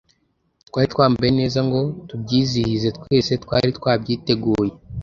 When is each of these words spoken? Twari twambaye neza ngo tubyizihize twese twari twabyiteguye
Twari 0.67 0.87
twambaye 0.93 1.31
neza 1.39 1.59
ngo 1.67 1.79
tubyizihize 2.07 2.87
twese 2.97 3.31
twari 3.43 3.69
twabyiteguye 3.77 4.73